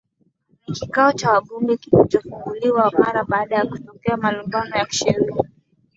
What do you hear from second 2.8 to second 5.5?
mara baada ya kutokea malumbano ya kisheria